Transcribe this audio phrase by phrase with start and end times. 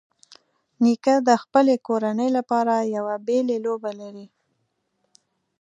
[0.83, 4.27] نیکه د خپلې کورنۍ لپاره یو بېلې لوبه لري.